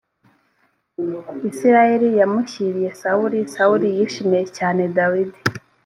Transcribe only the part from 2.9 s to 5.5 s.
sawuli sawuli yishimiye cyane dawidi